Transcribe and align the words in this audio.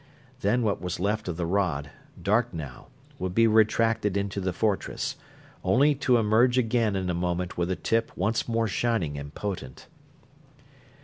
Then 0.39 0.63
what 0.63 0.81
was 0.81 0.99
left 0.99 1.27
of 1.27 1.37
the 1.37 1.45
rod, 1.45 1.91
dark 2.19 2.55
now, 2.55 2.87
would 3.19 3.35
be 3.35 3.45
retracted 3.45 4.17
into 4.17 4.41
the 4.41 4.51
fortress 4.51 5.15
only 5.63 5.93
to 5.93 6.17
emerge 6.17 6.57
again 6.57 6.95
in 6.95 7.07
a 7.07 7.13
moment 7.13 7.55
with 7.55 7.69
a 7.69 7.75
tip 7.75 8.11
once 8.15 8.47
more 8.47 8.67
shining 8.67 9.15
and 9.19 9.31
potent. 9.31 9.85